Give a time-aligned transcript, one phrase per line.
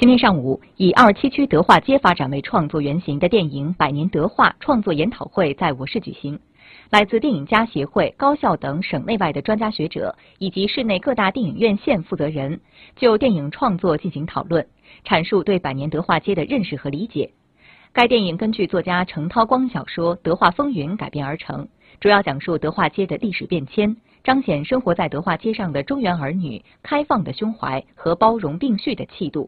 [0.00, 6.40] 今天上午，以二七区德化街发展为创作原型的电影《百年德化》创作研讨会在我市举行。
[6.88, 12.58] 来自电影家协会、高校等省内外的专家学者，以及市内各大电影院线负责人，
[12.96, 14.66] 就电影创作进行讨论，
[15.04, 17.30] 阐述对《百年德化街》的认识和理解。
[17.92, 21.68] 该电影根据作家程涛光小说《德化风云》改编而成，
[22.00, 23.94] 主要讲述德化街的历史变迁，
[24.24, 29.46] 彰显生活在德化街上的中原儿女开放的胸怀和包容并蓄的气度。